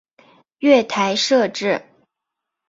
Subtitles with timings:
[0.57, 1.85] 月台设置